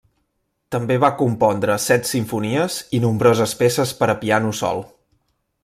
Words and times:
També 0.75 0.95
va 1.03 1.11
compondre 1.19 1.75
set 1.83 2.09
simfonies 2.13 2.79
i 2.99 3.03
nombroses 3.05 3.55
peces 3.61 3.93
per 4.01 4.11
a 4.15 4.17
piano 4.25 4.59
sol. 4.63 4.83